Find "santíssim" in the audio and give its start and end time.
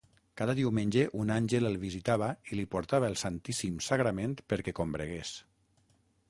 3.25-3.77